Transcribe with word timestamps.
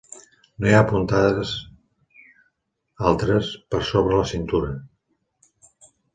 No 0.63 0.69
hi 0.69 0.71
ha 0.77 0.85
puntades 0.91 1.51
altres, 3.11 3.53
per 3.75 3.83
sobre 3.93 4.19
la 4.23 4.27
cintura. 4.35 4.73